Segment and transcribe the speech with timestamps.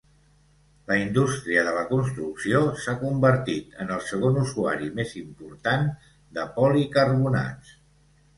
[0.91, 5.87] La indústria de la construcció s'ha convertit en el segon usuari més important
[6.41, 7.77] de policarbonats.